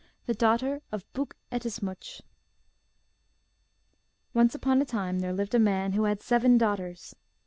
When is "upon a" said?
4.55-4.85